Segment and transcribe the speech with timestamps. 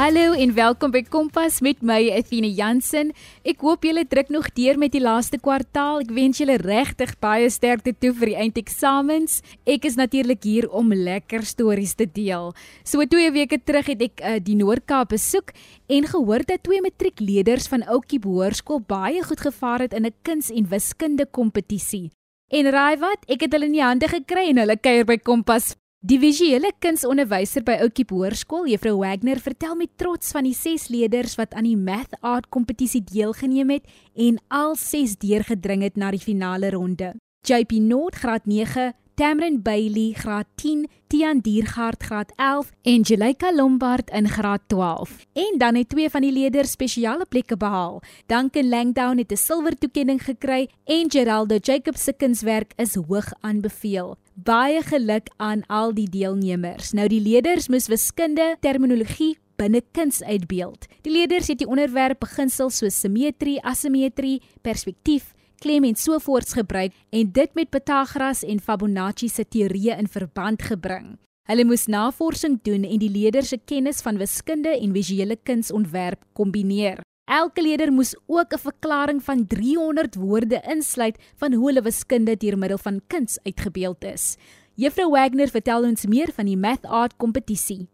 [0.00, 3.10] Hallo en welkom by Kompas met my Athena Jansen.
[3.44, 6.00] Ek hoop julle druk nog deur met die laaste kwartaal.
[6.06, 9.42] Ek wens julle regtig baie sterkte toe vir die eindeksamens.
[9.68, 12.48] Ek is natuurlik hier om lekker stories te deel.
[12.80, 15.52] So 2 weke terug het ek uh, die Noord-Kaap besoek
[15.92, 20.48] en gehoor dat twee matriekleerders van Oukie Hoërskool baie goed gevaar het in 'n kuns-
[20.48, 22.08] en wiskunde kompetisie.
[22.48, 23.28] En raai wat?
[23.28, 27.60] Ek het hulle in die hande gekry en hulle kuier by Kompas Die visuele kunsonderwyser
[27.60, 31.76] by Oukie Hoërskool, Juffrou Wagner, vertel met trots van die 6 leerders wat aan die
[31.76, 37.12] Math Art kompetisie deelgeneem het en al 6 deurgedring het na die finale ronde.
[37.44, 44.08] JP Noord graad 9, Tamrin Bailey graad 10, Tian Diergaard graad 11 en Jelika Lombard
[44.16, 45.26] in graad 12.
[45.36, 48.00] En dan het twee van die leerders spesiale plekke behaal.
[48.26, 54.16] Duncan Langdown het 'n silwer toekenning gekry en Geraldo Jacobs se kunswerk is hoog aanbeveel.
[54.40, 56.94] Baie geluk aan al die deelnemers.
[56.96, 60.86] Nou die leerders moes wiskunde, terminologie binne kuns uitbeeld.
[61.04, 67.32] Die leerders het die onderwerp beginsels soos simmetrie, asimetrie, perspektief klem en sovoorts gebruik en
[67.36, 71.18] dit met Pythagoras en Fibonacci se teorieë in verband gebring.
[71.50, 77.02] Hulle moes navorsing doen en die leerders se kennis van wiskunde en visuele kunsontwerp kombineer.
[77.30, 82.58] Elke leerder moes ook 'n verklaring van 300 woorde insluit van hoe hulle wiskunde deur
[82.58, 84.36] middel van kuns uitgebeeld is.
[84.74, 87.88] Juffrou Wagner vertel ons meer van die Math Art kompetisie.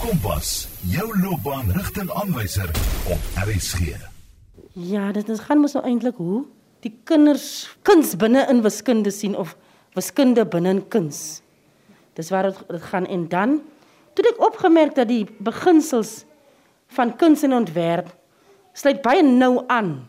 [0.00, 2.68] Kompas, jou loopbaanrigtingaanwyser
[3.08, 3.80] op RSG.
[4.72, 6.44] Ja, dit is gaan mos nou eintlik hoe
[6.80, 9.56] die kinders kuns binne in wiskunde sien of
[9.92, 11.42] wiskunde binne in kuns.
[12.12, 13.62] Dis waar dit gaan en dan
[14.12, 16.24] toe ek opgemerk dat die beginsels
[16.88, 18.10] van kuns en ontwerp
[18.72, 20.08] sluit baie nou aan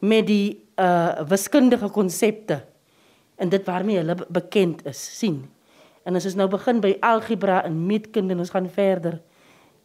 [0.00, 2.64] met die uh wiskundige konsepte
[3.36, 5.44] en dit waarmee hulle bekend is, sien.
[6.04, 9.20] En ons nou begin by algebra en meetkunde en ons gaan verder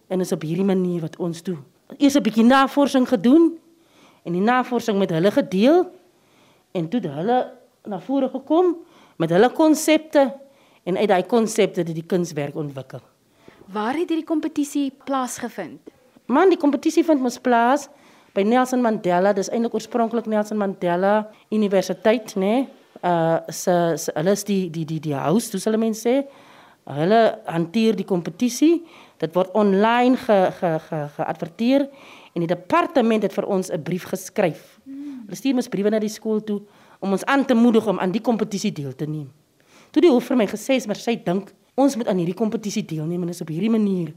[0.09, 1.59] en is op hierdie manier wat ons doen.
[1.97, 3.57] Eers 'n bietjie navorsing gedoen
[4.23, 5.91] en die navorsing met hulle gedeel
[6.72, 7.53] en toe hulle
[7.85, 8.75] na vore gekom
[9.17, 10.33] met hulle konsepte
[10.83, 13.01] en uit daai konsepte het die kunswerk ontwikkel.
[13.66, 15.79] Waar het hierdie kompetisie plaasgevind?
[16.29, 17.88] Man, die kompetisie vind mos plaas
[18.38, 22.45] by Nelson Mandela, dis eintlik oorspronklik Nelson Mandela Universiteit, né?
[22.45, 22.67] Nee?
[23.00, 23.73] Uh se
[24.13, 26.16] hulle is die die die die house, hoe sal mense sê?
[26.89, 28.84] Hulle hanteer die kompetisie.
[29.18, 31.88] Dit word online ge ge ge geadverteer
[32.35, 34.79] en die departement het vir ons 'n brief geskryf.
[34.85, 36.62] Hulle stuur ons briewe na die skool toe
[37.00, 39.31] om ons aan te moedig om aan die kompetisie deel te neem.
[39.91, 43.23] Toe die hoof vir my gesê, "Maar sy dink ons moet aan hierdie kompetisie deelneem
[43.23, 44.13] en is op hierdie manier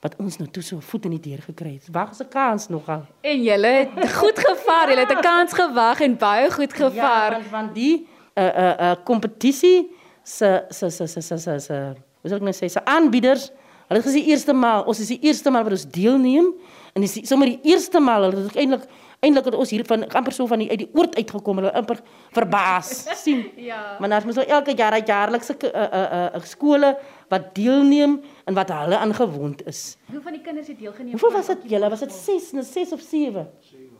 [0.00, 1.88] wat ons nou toe so voet in die deur gekry het.
[1.92, 4.88] Wag se kans nogal." En julle het goed gevaar.
[4.88, 7.30] Julle het 'n kans gewag en baie goed gevaar.
[7.30, 9.90] Ja, want van die 'n 'n 'n kompetisie
[10.22, 12.68] se se se se se se se Wat sou ek nou sê?
[12.68, 13.50] Se aanbieders,
[13.88, 16.52] hulle gesê eerste maal, ons is die eerste maal wat ons deelneem
[16.92, 18.86] En dis sommer die eerste maal hulle het eintlik
[19.20, 21.98] eintlik het ons hier van amper so van die uit die oord uitgekom hulle amper
[22.36, 22.92] verbaas
[23.24, 23.42] sien.
[23.60, 23.96] ja.
[24.00, 26.94] Maar ons moet nou elke jaar uit jaarlikse uh, uh, uh, uh, skole
[27.32, 29.82] wat deelneem en wat hulle aangewoond is.
[30.12, 31.12] Hoe van die kinders het deelgeneem?
[31.12, 31.90] Hoeveel was dit julle?
[31.92, 33.46] Was dit 6, 6 of 7?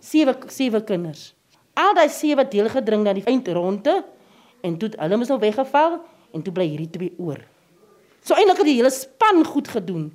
[0.00, 1.34] 7 7 kinders.
[1.78, 4.00] Al daai 7 deelgedring na die eindronde
[4.64, 6.00] en toe hulle mos nou weggeval
[6.32, 7.41] en toe bly hierdie twee oor.
[8.25, 10.10] So eintlik het die hele span goed gedoen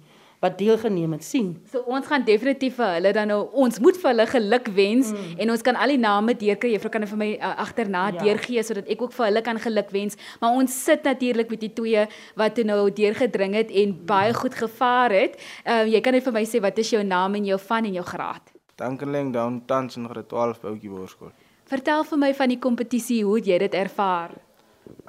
[0.45, 1.51] wat deelgeneem het sien.
[1.71, 5.37] So ons gaan definitief vir hulle dan nou ons moet vir hulle geluk wens mm.
[5.43, 6.73] en ons kan al die name deurkry.
[6.75, 8.23] Juffrou kan vir my uh, agterna ja.
[8.23, 10.19] deurgee sodat ek ook vir hulle kan geluk wens.
[10.41, 12.05] Maar ons sit natuurlik met die twee
[12.39, 15.39] wat nou deurgedring het en baie goed gevaar het.
[15.63, 17.89] Ehm uh, jy kan net vir my sê wat is jou naam en jou van
[17.89, 18.53] en jou graad?
[18.75, 21.31] Dankeling down tans in graad 12 by Oukie Hoërskool.
[21.65, 24.35] Vertel vir my van die kompetisie, hoe het jy dit ervaar?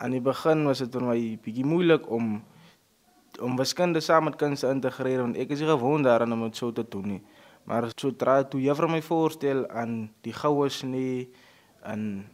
[0.01, 2.39] Aan die begin was dit vir my bietjie moeilik om
[3.41, 6.57] om wiskunde saam met kuns te integreer want ek is nie gewoond daaraan om dit
[6.57, 7.23] so te doen nie.
[7.67, 11.29] Maar sodra toe juffrou my voorstel aan die goue snie
[11.83, 12.25] en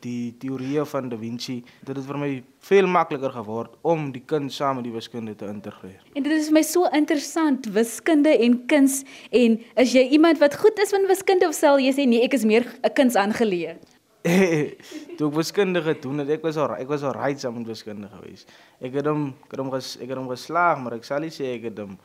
[0.00, 2.30] die teorieë van Da Vinci, dit het vir my
[2.64, 6.00] veel makliker geword om die kuns saam met die wiskunde te integreer.
[6.16, 10.80] En dit is my so interessant, wiskunde en kuns en is jy iemand wat goed
[10.82, 13.76] is in wiskunde of sal jy sê nee, ek is meer 'n kuns aangeleë?
[15.16, 18.08] toe ek wiskunde gedoen het, ek was al ek was al right saam met wiskunde
[18.12, 18.50] geweest.
[18.80, 21.32] Ek het hom ek het hom ges, ek het hom geslaag, maar ek sal nie
[21.32, 21.96] sê ek het hom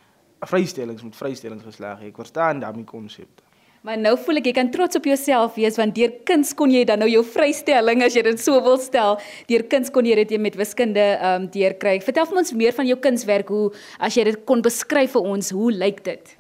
[0.46, 2.06] vrystellings met vrystellings geslaag.
[2.08, 3.44] Ek verstaan daai konsepte.
[3.86, 6.82] Maar nou voel ek jy kan trots op jouself wees want deur kuns kon jy
[6.90, 9.20] dan nou jou vrystelling as jy dit so wil stel.
[9.50, 12.00] Deur kuns kon jy dit met wiskunde ehm um, deurkry.
[12.02, 13.68] Vertel vir ons meer van jou kunswerk hoe
[14.00, 16.34] as jy dit kon beskryf vir ons, hoe lyk dit?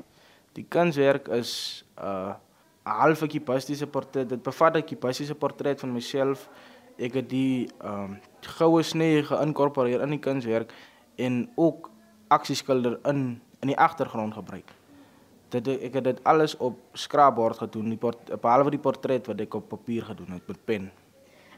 [0.57, 2.33] Die kunswerk is uh
[2.85, 4.29] 'n half ekipastiese portret.
[4.29, 6.49] Dit bevat 'n ekipastiese portret van myself.
[6.97, 10.73] Ek het die ehm um, goue snee geïnkorporeer in die kunswerk
[11.15, 11.89] en ook
[12.27, 14.71] aksieskilder in in die agtergrond gebruik.
[15.49, 17.99] Dit ek het dit alles op skraapbord gedoen, die
[18.41, 20.91] behalwe die portret wat ek op papier gedoen het met pen.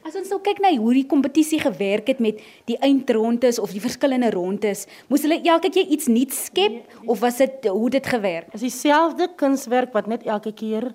[0.07, 3.81] As ons nou kyk na hoe die kompetisie gewerk het met die eindrondes of die
[3.83, 8.53] verskillende rondes, moes hulle elke keer iets nuuts skep of was dit hoe dit gewerk?
[8.53, 10.93] Is dieselfde kunswerk wat net elke keer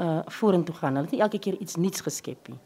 [0.00, 0.96] uh vorentoe gaan.
[0.96, 2.58] Hulle het nie elke keer iets nuuts geskep nie.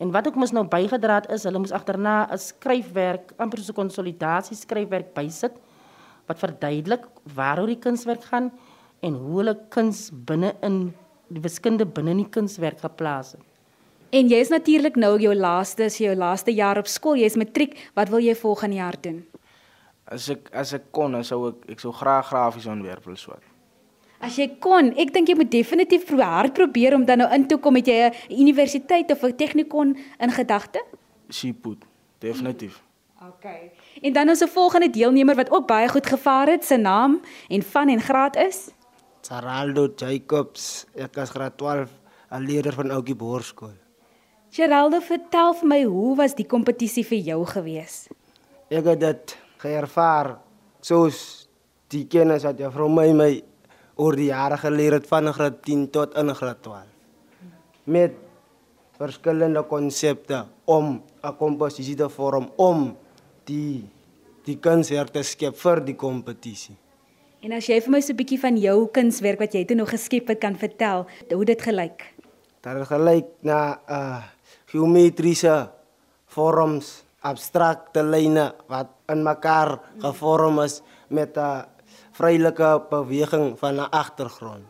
[0.00, 3.72] En wat ek mos nou bygedra het is, hulle moes agterna 'n skryfwerk, amper so
[3.72, 5.52] 'n konsolidasie skryfwerk bysit
[6.26, 7.04] wat verduidelik
[7.34, 8.50] waaroor die kunswerk gaan
[9.02, 10.94] en hoe hulle kuns binne in
[11.28, 13.44] die wiskunde binne in die kunswerk geplaas het.
[14.10, 17.38] En jy is natuurlik nou jou laaste, is jou laaste jaar op skool, jy is
[17.38, 17.76] matriek.
[17.94, 19.20] Wat wil jy volgende jaar doen?
[20.10, 23.49] As ek as ek kon, sou ek ek sou graag grafiese ontwerp wil swat.
[24.20, 27.46] As jy kon, ek dink jy moet definitief pro hard probeer om dan nou in
[27.48, 30.84] toe kom met jy 'n universiteit of 'n tegnikon in gedagte.
[31.28, 31.84] Siput,
[32.18, 32.82] definitief.
[33.20, 33.44] OK.
[34.02, 37.88] En dan ons volgende deelnemer wat ook baie goed gevaar het, sy naam en van
[37.88, 38.70] en graad is
[39.20, 41.90] Saraldo Jacobs, ek is graad 12,
[42.32, 43.76] 'n leerder van Oukie Boerskool.
[44.50, 48.08] Geraldo, vertel vir my hoe was die kompetisie vir jou gewees?
[48.70, 50.38] Ek het dit geervaar
[50.80, 51.46] soos
[51.88, 53.42] die kennis wat jy van my my
[54.00, 56.84] oor die jare geleer het van graad 10 tot in graad 12.
[57.84, 58.16] Met
[59.00, 62.96] verskillende konsepte om 'n komposisie te vorm om
[63.44, 63.84] die
[64.44, 66.76] die kunswerk te skep vir die kompetisie.
[67.42, 69.90] En as jy vir my so 'n bietjie van jou kunswerk wat jy toe nog
[69.90, 72.14] geskep het kan vertel, hoe dit gelyk?
[72.62, 74.22] Dit gelyk na 'n uh,
[74.66, 75.70] geometriese
[76.26, 81.64] vorms, abstrakte lyne wat in mekaar gevorm is met 'n
[82.20, 84.64] vrylike beweging van 'n agtergrond.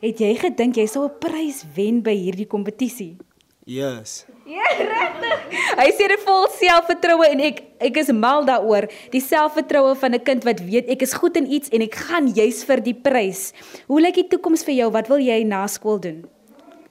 [0.00, 3.16] Het jy gedink jy sou 'n prys wen by hierdie kompetisie?
[3.64, 4.24] Yes.
[4.48, 5.40] Ja, regtig.
[5.76, 8.88] Hy sê dit vol selfvertroue en ek ek is mal daaroor.
[9.12, 12.26] Die selfvertroue van 'n kind wat weet ek is goed in iets en ek gaan
[12.32, 13.52] juis vir die prys.
[13.86, 14.90] Hoe lyk die toekoms vir jou?
[14.90, 16.24] Wat wil jy na skool doen?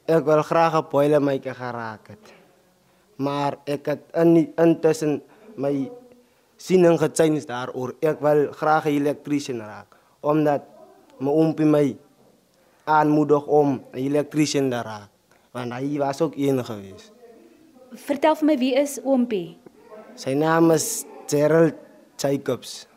[0.05, 2.33] Ek wil graag 'n boilermaker geraak het.
[3.17, 5.21] Maar ek het in intussen
[5.55, 5.89] my
[6.59, 7.95] siening gechange daaroor.
[8.03, 10.61] Ek wil graag 'n elektriesien raak omdat
[11.19, 11.97] my oompie my
[12.83, 15.09] aanmoedig om 'n elektriesien te raak.
[15.51, 17.11] Want hy was ook een gewees.
[17.91, 19.57] Vertel vir my wie is oompie?
[20.15, 21.75] Sy naam is Gerald
[22.17, 22.87] Jacobs.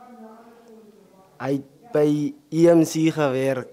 [1.40, 3.68] Hy het by EMC gewerk.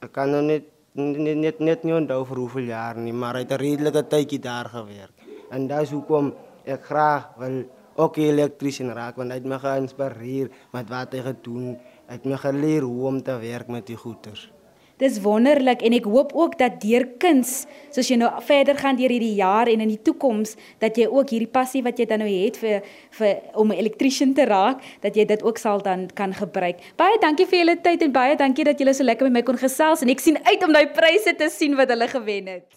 [0.00, 0.64] Ek kan nou net
[0.94, 4.38] net net net nie onthou vir hoeveel jaar nie, maar hy het 'n redelike tydjie
[4.38, 5.16] daar gewerk.
[5.50, 6.34] En dis hoekom
[6.64, 7.64] ek graag wil
[7.96, 11.76] ook elektriesien raak want hy het my geïnspireer met wat hy gedoen.
[12.08, 14.50] Hy het my geleer hoe om te werk met die goeters.
[15.02, 19.10] Dis wonderlik en ek hoop ook dat deur kuns, soos jy nou verder gaan deur
[19.10, 22.28] hierdie jaar en in die toekoms, dat jy ook hierdie passie wat jy dan nou
[22.30, 22.86] het vir
[23.18, 26.78] vir om 'n elektriesien te raak, dat jy dit ook sal dan kan gebruik.
[26.96, 29.58] Baie dankie vir julle tyd en baie dankie dat julle so lekker met my kon
[29.58, 32.70] gesels en ek sien uit om daai pryse te sien wat hulle gewen het.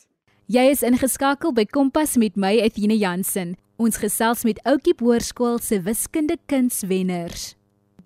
[0.48, 3.58] Jy is ingeskakel by Kompas met my Athena Jansen.
[3.78, 7.52] Ons gesels met Oukiep Hoërskool se wiskunde kunswenners.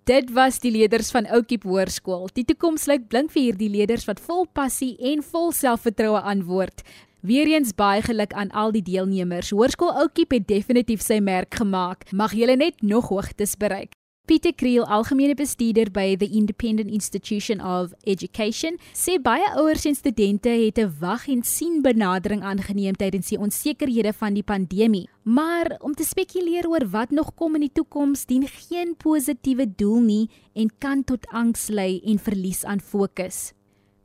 [0.03, 2.25] Dit was die leerders van Oukiep Hoërskool.
[2.35, 6.83] Die toekoms lyk blink vir hierdie leerders wat vol passie en vol selfvertroue antwoord.
[7.23, 9.53] Weereens baie geluk aan al die deelnemers.
[9.55, 12.03] Hoërskool Oukiep het definitief sy merk gemaak.
[12.11, 13.95] Mag julle net nog hoogtes bereik.
[14.27, 20.49] Pieter Kriel, algemene bestuurder by the Independent Institution of Education, sê baie ouers en studente
[20.49, 25.09] het 'n wag en sien benadering aangeneem tydens die onsekerhede van die pandemie.
[25.23, 29.99] Maar om te spekuleer oor wat nog kom in die toekoms dien geen positiewe doel
[30.01, 33.53] nie en kan tot angs lei en verlies aan fokus.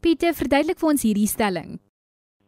[0.01, 1.79] Pieter, verduidelik vir ons hierdie stelling.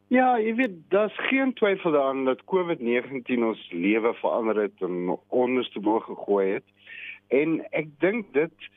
[0.08, 5.80] Ja, jy weet, daar's geen twyfel daaraan dat COVID-19 ons lewe verander het en onderste
[5.80, 6.64] bo gegooi het.
[7.28, 8.68] En ek dink dit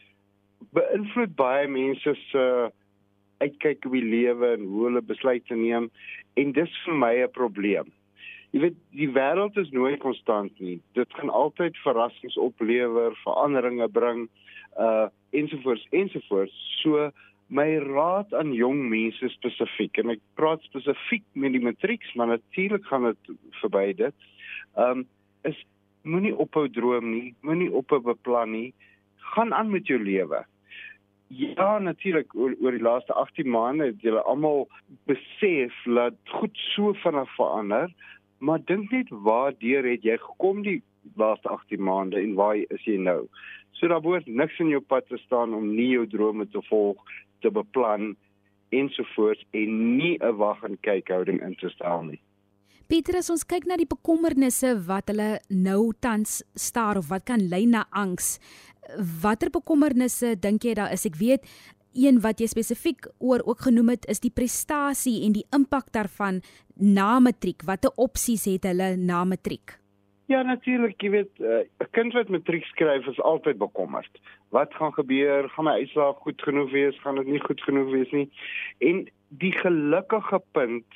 [0.76, 2.46] beïnvloed baie mense se
[3.42, 5.90] uitkyk op die lewe en hoe hulle besluite neem
[6.40, 7.92] en dis vir my 'n probleem.
[8.52, 10.82] Jy weet, die wêreld is nooit konstant nie.
[10.94, 14.28] Dit gaan altyd verrassings oplewer, veranderinge bring,
[14.78, 16.56] uh ensovoorts ensovoorts.
[16.82, 17.12] So
[17.48, 22.86] my raad aan jong mense spesifiek en ek praat spesifiek met die matrieks, maar natuurlik
[22.86, 23.32] gaan dit
[23.62, 24.16] verby dit.
[24.76, 25.08] Um
[25.48, 25.58] is
[26.04, 28.74] moenie ophou droom nie, moenie ophou beplan nie.
[29.34, 30.44] Gaan aan met jou lewe.
[31.32, 34.66] Ja, natuurlik oor, oor die laaste 18 maande het julle almal
[35.08, 37.94] besef dat goed so vinnig verander,
[38.40, 40.82] maar dink net waardeur het jy gekom die
[41.16, 43.30] laaste 18 maande en waar is jy nou?
[43.80, 47.00] So daar word niks in jou pad te staan om nie jou drome te volg,
[47.40, 48.16] te beplan
[48.76, 52.20] ensovoorts en nie 'n wag en kyk houding in te stel nie.
[52.92, 57.40] Pieter, as ons kyk na die bekommernisse wat hulle nou tans staar of wat kan
[57.48, 58.34] lei na angs,
[59.22, 61.06] watter bekommernisse dink jy daar is?
[61.08, 61.46] Ek weet
[61.96, 66.42] een wat jy spesifiek oor ook genoem het is die prestasie en die impak daarvan
[66.76, 67.64] na matriek.
[67.64, 69.78] Watter opsies het hulle na matriek?
[70.28, 74.20] Ja, natuurlik, jy weet, eh, 'n uh, kind wat matriek skryf is altyd bekommerd.
[74.52, 75.48] Wat gaan gebeur?
[75.48, 77.00] Gaan my uitslae goed genoeg wees?
[77.00, 78.28] Gaan dit nie goed genoeg wees nie?
[78.80, 80.92] En die gelukkige punt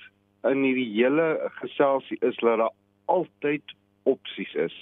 [0.52, 2.74] in hierdie hele geselsie is dat daar
[3.06, 4.76] altyd opsies is.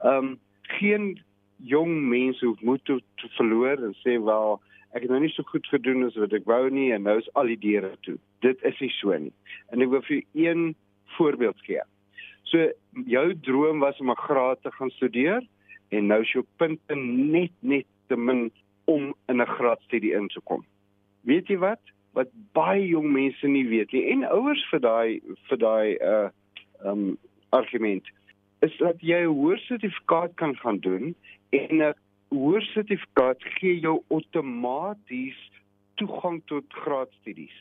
[0.00, 0.38] Ehm um,
[0.80, 1.20] geen
[1.56, 4.60] jong mense hoef moed te, te verloor en sê wel
[4.92, 7.30] ek het nou nie so goed gedoen as wat ek wou nie en nou is
[7.38, 8.18] al die deure toe.
[8.44, 9.32] Dit is nie so nie.
[9.72, 10.72] En ek wil vir een
[11.16, 11.84] voorbeeld gee.
[12.50, 12.68] So
[13.08, 15.40] jou droom was om 'n graad te gaan studeer
[15.90, 18.50] en nou is jou punte net net te min
[18.84, 20.64] om in 'n graadstudie in te kom.
[21.20, 21.80] Weet jy wat?
[22.12, 26.28] Wat baie jong mense nie weet nie en ouers vir daai vir daai uh
[26.84, 27.18] um
[27.52, 28.08] argument
[28.66, 31.14] is dat jy 'n hoër sertifikaat kan gaan doen
[31.50, 31.94] en 'n
[32.28, 35.40] hoër sertifikaat gee jou outomaties
[35.94, 37.58] toegang tot graadstudies.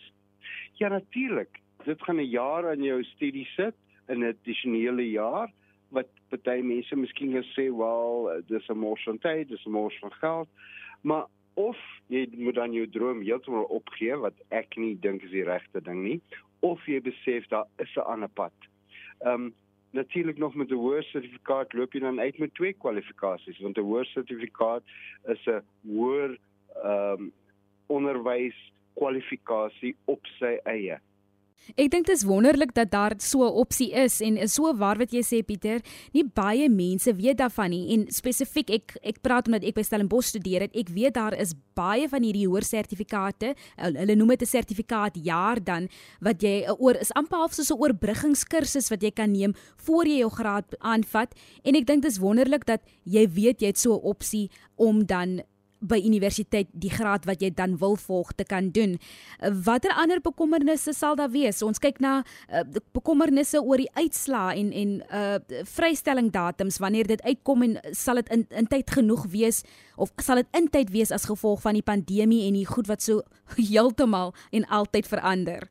[0.80, 3.76] Ja natuurlik, dit gaan 'n jaar aan jou studie sit,
[4.08, 5.50] 'n addisionele jaar
[5.90, 6.08] wat
[6.44, 10.50] baie mense miskien gesê, "Wel, dis 'n mors van tyd, dis 'n mors van geld."
[11.02, 11.78] Maar of
[12.08, 16.04] jy moet dan jou droom heeltemal opgee wat ek nie dink is die regte ding
[16.04, 16.20] nie,
[16.62, 18.54] of jy besef daar is 'n ander pad.
[19.26, 19.54] Ehm um,
[19.92, 23.82] natuurlik nog met 'n hoër sertifikaat loop jy dan uit met twee kwalifikasies want 'n
[23.82, 24.84] hoër sertifikaat
[25.28, 26.38] is 'n hoër
[26.84, 27.32] ehm um,
[27.88, 31.00] onderwys kwalifikasie op sy eie.
[31.78, 34.98] Ek dink dit is wonderlik dat daar so 'n opsie is en is so waar
[34.98, 35.82] wat jy sê Pieter,
[36.14, 40.28] nie baie mense weet daarvan nie en spesifiek ek ek praat omdat ek by Stellenbosch
[40.28, 44.46] studeer het, ek weet daar is baie van hierdie hoër sertifikate, hulle noem dit 'n
[44.46, 45.88] sertifikaat jaar dan
[46.20, 50.20] wat jy oor is amper half soos 'n oorbruggingskursus wat jy kan neem voor jy
[50.20, 53.94] jou graad aanvat en ek dink dit is wonderlik dat jy weet jy het so
[53.96, 55.42] 'n opsie om dan
[55.82, 58.98] by universiteit die graad wat jy dan wil volg te kan doen.
[59.66, 61.62] Watter ander bekommernisse sal daar wees?
[61.66, 67.22] Ons kyk na uh, bekommernisse oor die uitslaa en en uh vrystelling datums wanneer dit
[67.24, 69.64] uitkom en sal dit in in tyd genoeg wees
[69.98, 73.02] of sal dit in tyd wees as gevolg van die pandemie en die goed wat
[73.02, 73.22] so
[73.72, 75.70] heeltemal en altyd verander?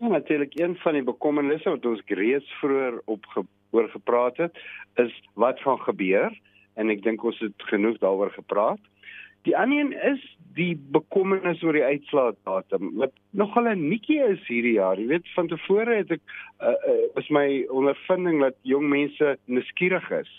[0.00, 3.26] Ja, natuurlik een van die bekommernisse wat ons reeds vroeër op
[3.74, 4.58] oor gepraat het,
[4.94, 6.34] is wat gaan gebeur
[6.74, 8.82] en ek dink ons het genoeg daaroor gepraat.
[9.44, 10.22] Die ander een is
[10.54, 12.94] die bekommernis oor die uitslaatdatum.
[13.00, 14.98] Wat nogal 'n nikkie is hierdie jaar.
[14.98, 16.22] Jy weet van tevore het ek
[16.62, 20.30] uh, uh, is my ondervinding dat jong mense nuuskierig is.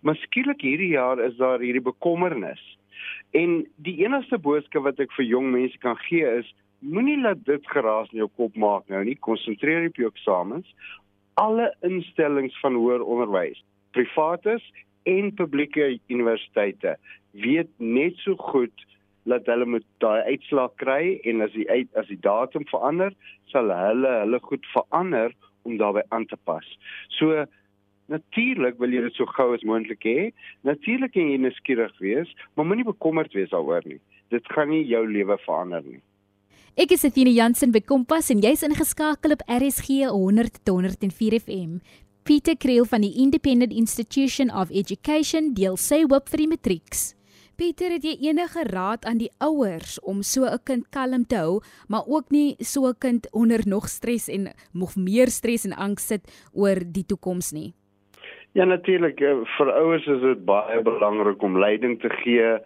[0.00, 2.62] Maar skielik hierdie jaar is daar hierdie bekommernis.
[3.32, 7.66] En die enigste boodskap wat ek vir jong mense kan gee is moenie laat dit
[7.66, 9.16] geraas in jou kop maak nou nie.
[9.16, 10.68] Konsentreer op jou eksamens.
[11.34, 13.64] Alle instellings van hoër onderwys,
[13.96, 14.62] privates
[15.08, 16.96] en publieke universiteite
[17.32, 18.86] weet net so goed
[19.30, 23.14] dat hulle moet daai uitslag kry en as die uit, as die datum verander,
[23.52, 25.34] sal hulle hulle goed verander
[25.68, 26.66] om daarbey aan te pas.
[27.18, 27.44] So
[28.12, 30.30] natuurlik wil jy dit so gou as moontlik hê.
[30.66, 34.00] Natuurlik kan jy nuuskierig wees, maar moenie bekommerd wees daaroor nie.
[34.34, 36.02] Dit gaan nie jou lewe verander nie.
[36.72, 41.74] Ek is Athena Jansen by Kompas en jy's ingeskakel op RSG 100 tot 104 FM.
[42.22, 47.00] Pieter Kriel van die Independent Institution of Education deel sy hoop vir die matrieks.
[47.58, 51.58] Pieter, het jy enige raad aan die ouers om so 'n kind kalm te hou,
[51.88, 56.06] maar ook nie so 'n kind onder nog stres en nog meer stres en angs
[56.06, 56.22] sit
[56.54, 57.74] oor die toekoms nie?
[58.52, 62.58] Ja natuurlik, eh, vir ouers is dit baie belangrik om leiding te gee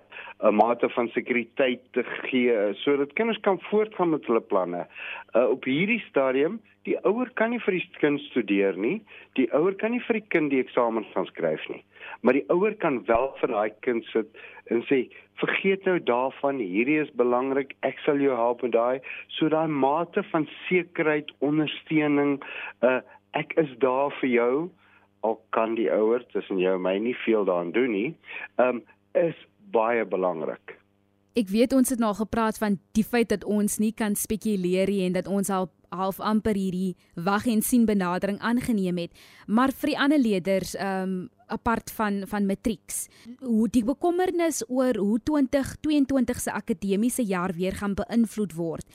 [0.42, 4.86] 'n mate van sekuriteit te gee sodat kinders kan voortgaan met hulle planne.
[5.32, 9.00] Uh op hierdie stadium, die ouer kan nie vir die kind studeer nie.
[9.32, 11.82] Die ouer kan nie vir die kind die eksamen gaan skryf nie.
[12.20, 14.28] Maar die ouer kan wel vir daai kind sit
[14.66, 15.08] en sê,
[15.40, 17.74] "Vergeet nou daarvan, hierdie is belangrik.
[17.82, 22.42] Ek sal jou help met daai." So daai mate van sekerheid, ondersteuning,
[22.82, 23.00] uh
[23.32, 24.70] ek is daar vir jou
[25.20, 28.14] al kan die ouer tussen jou en my nie veel daaraan doen nie.
[28.58, 28.82] Um
[29.14, 29.34] is
[29.72, 30.76] baie belangrik.
[31.36, 35.02] Ek weet ons het nou gepraat van die feit dat ons nie kan spekuleer nie
[35.04, 39.12] en dat ons al half amper hierdie wag en sien benadering aangeneem het,
[39.46, 41.16] maar vir die ander leerders, ehm um,
[41.46, 43.06] apart van van matrieks,
[43.40, 48.86] hoe die bekommernis oor hoe 2022 se akademiese jaar weer gaan beïnvloed word.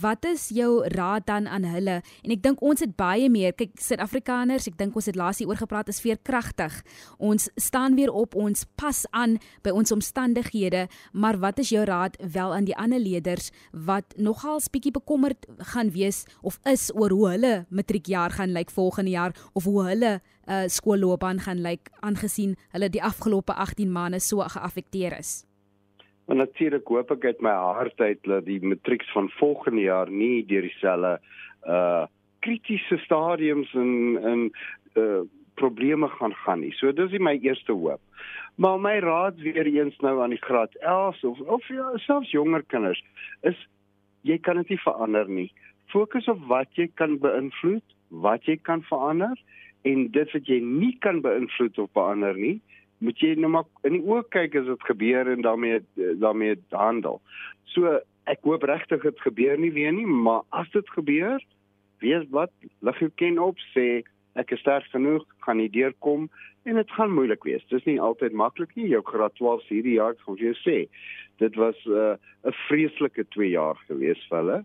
[0.00, 2.00] Wat is jou raad dan aan hulle?
[2.26, 5.60] En ek dink ons het baie meer, kyk Suid-Afrikaners, ek dink ons het laas hieroor
[5.60, 6.80] gepraat, is veerkragtig.
[7.22, 12.18] Ons staan weer op, ons pas aan by ons omstandighede, maar wat is jou raad
[12.18, 17.28] wel aan die ander leerders wat nogal bietjie bekommerd gaan wees of is oor hoe
[17.34, 20.12] hulle matriekjaar gaan lyk volgende jaar of hoe hulle
[20.48, 25.44] uh, skoolloopbaan gaan lyk aangesien hulle die afgelope 18 maande so geaffekteer is?
[26.26, 30.44] Maar natuurlik hoop ek uit my hart uit dat die matrieks van volgende jaar nie
[30.46, 31.18] deur dieselfde
[31.66, 32.04] uh
[32.46, 34.50] kritiese stadiums en en
[34.94, 35.22] uh
[35.56, 36.72] probleme gaan gaan nie.
[36.76, 38.00] So dis my eerste hoop.
[38.56, 42.62] Maar my raad weer eens nou aan die graad 11 of of ja, selfs jonger
[42.66, 43.02] kinders
[43.40, 43.58] is
[44.22, 45.50] jy kan dit nie verander nie.
[45.92, 49.36] Fokus op wat jy kan beïnvloed, wat jy kan verander
[49.86, 52.56] en dit wat jy nie kan beïnvloed of verander nie,
[53.04, 55.82] moet jy nou maar in die oë kyk as dit gebeur en daarmee
[56.22, 57.20] daarmee handel.
[57.74, 61.42] So ek hoop regtig dit gebeur nie weer nie, maar as dit gebeur,
[62.02, 62.52] wees wat
[62.84, 64.02] lig jou ken op sê
[64.36, 66.26] ek is sterk genoeg, gaan nie deurkom
[66.66, 67.64] en dit gaan moeilik wees.
[67.70, 68.88] Dis nie altyd maklik nie.
[68.90, 70.76] Jou graad 12 hierdie jaar, kom jy sê,
[71.40, 74.58] dit was 'n uh, vreeslike 2 jaar gewees vir hulle.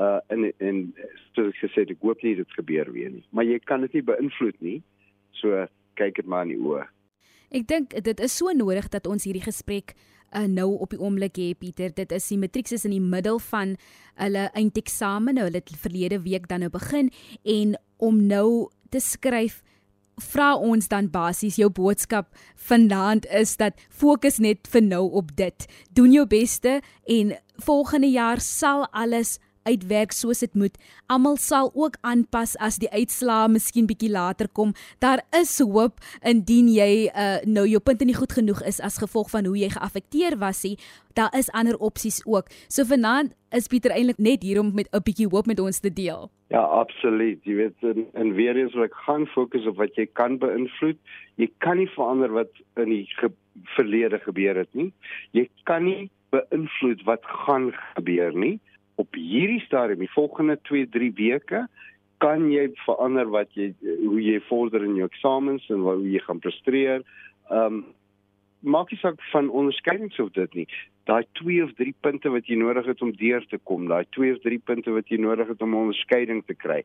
[0.00, 0.78] Uh en en
[1.36, 3.24] soos gesê ek hoop nie dit gebeur weer nie.
[3.36, 4.78] Maar jy kan dit nie beïnvloed nie.
[5.40, 5.66] So
[6.00, 6.86] kyk dit maar in die oë.
[7.50, 9.92] Ek dink dit is so nodig dat ons hierdie gesprek
[10.32, 11.92] uh, nou op die oomblik hê Pieter.
[11.92, 13.74] Dit is die matriek is in die middel van
[14.20, 15.36] hulle eindeksamen.
[15.36, 17.10] Nou hulle het verlede week dan nou begin
[17.44, 19.60] en om nou te skryf
[20.20, 22.28] vra ons dan basies jou boodskap
[22.68, 25.66] vanaand is dat fokus net vir nou op dit.
[25.96, 27.32] Doen jou beste en
[27.64, 29.38] volgende jaar sal alles
[29.68, 30.76] uitwerk soos dit moet.
[31.06, 34.72] Almal sal ook aanpas as die uitslae miskien bietjie later kom.
[34.98, 39.30] Daar is hoop indien jy uh, nou jou punte nie goed genoeg is as gevolg
[39.30, 40.76] van hoe jy geaffekteer was nie.
[41.18, 42.50] Daar is ander opsies ook.
[42.68, 45.92] So vanaand is Pieter eintlik net hier om met 'n bietjie hoop met ons te
[45.92, 46.30] deel.
[46.50, 47.44] Ja, absoluut.
[47.44, 50.98] Jy weet en, en weer eens wil ek gaan fokus op wat jy kan beïnvloed.
[51.36, 53.30] Jy kan nie verander wat in die ge
[53.76, 54.92] verlede gebeur het nie.
[55.30, 58.60] Jy kan nie beïnvloed wat gaan gebeur nie
[59.00, 61.64] op hierdie stadium, die volgende 2-3 weke,
[62.20, 66.42] kan jy verander wat jy hoe jy vorder in jou eksamens en hoe jy gaan
[66.44, 67.02] presteer.
[67.48, 67.80] Ehm um,
[68.60, 70.66] maak nie saak van onderskeidings of dit nie.
[71.08, 74.34] Daai 2 of 3 punte wat jy nodig het om deur te kom, daai 2
[74.34, 76.82] of 3 punte wat jy nodig het om 'n onderskeiding te kry.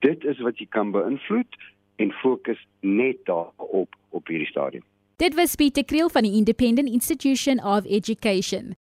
[0.00, 1.60] Dit is wat jy kan beïnvloed
[1.96, 4.84] en fokus net daarop op hierdie stadium.
[5.16, 8.76] Dit was Pieter Kriel van die Independent Institution of Education.